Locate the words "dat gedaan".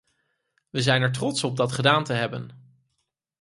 1.57-2.03